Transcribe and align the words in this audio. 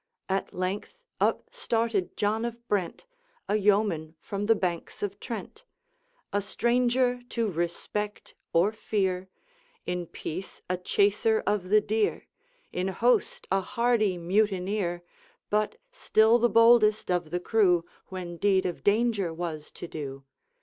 At 0.27 0.51
length 0.51 0.97
up 1.19 1.53
started 1.53 2.17
John 2.17 2.43
of 2.43 2.67
Brent, 2.67 3.05
A 3.47 3.55
yeoman 3.57 4.15
from 4.19 4.47
the 4.47 4.55
banks 4.55 5.03
of 5.03 5.19
Trent; 5.19 5.63
A 6.33 6.41
stranger 6.41 7.21
to 7.29 7.51
respect 7.51 8.33
or 8.51 8.71
fear, 8.71 9.29
In 9.85 10.07
peace 10.07 10.59
a 10.67 10.75
chaser 10.77 11.43
of 11.45 11.69
the 11.69 11.81
deer, 11.81 12.25
In 12.73 12.87
host 12.87 13.45
a 13.51 13.61
hardy 13.61 14.17
mutineer, 14.17 15.03
But 15.51 15.77
still 15.91 16.39
the 16.39 16.49
boldest 16.49 17.11
of 17.11 17.29
the 17.29 17.39
crew 17.39 17.85
When 18.07 18.37
deed 18.37 18.65
of 18.65 18.83
danger 18.83 19.31
was 19.31 19.69
to 19.73 19.87
do. 19.87 20.23